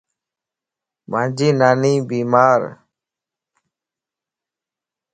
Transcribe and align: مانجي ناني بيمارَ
مانجي 1.11 1.49
ناني 1.59 1.93
بيمارَ 2.07 2.61